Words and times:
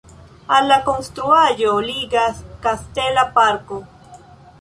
Al 0.55 0.69
la 0.69 0.77
konstruaĵo 0.85 1.73
ligas 1.87 2.39
kastela 2.65 3.27
parko. 3.37 3.79